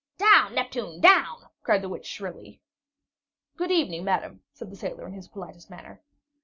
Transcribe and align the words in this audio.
"Down, 0.17 0.55
Neptune, 0.55 0.99
down!" 0.99 1.45
cried 1.61 1.83
the 1.83 1.87
witch 1.87 2.07
shrilly. 2.07 2.59
"Good 3.55 3.69
evening, 3.69 4.03
madam," 4.03 4.41
said 4.51 4.71
the 4.71 4.75
sailor 4.75 5.05
in 5.05 5.13
his 5.13 5.27
politest 5.27 5.69
manner. 5.69 6.01